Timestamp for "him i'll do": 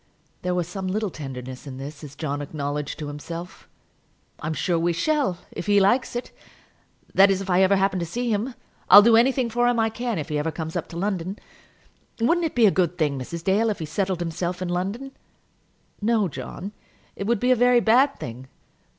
8.33-9.15